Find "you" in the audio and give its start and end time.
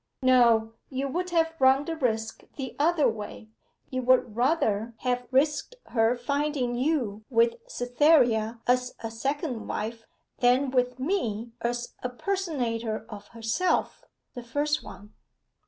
0.89-1.07, 3.91-4.01, 6.73-7.23